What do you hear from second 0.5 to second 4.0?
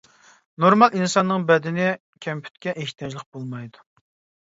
نورمال ئىنساننىڭ بەدىنى كەمپۈتكە ئېھتىياجلىق بولمايدۇ.